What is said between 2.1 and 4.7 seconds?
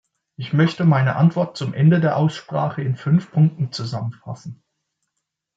Aussprache in fünf Punkten zusammenfassen.